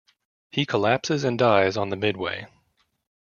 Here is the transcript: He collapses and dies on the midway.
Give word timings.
He 0.49 0.65
collapses 0.65 1.23
and 1.23 1.37
dies 1.37 1.77
on 1.77 1.89
the 1.89 1.95
midway. 1.95 2.47